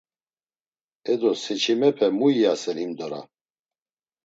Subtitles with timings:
[1.11, 3.21] E do seçimepe mu iyasen himdora?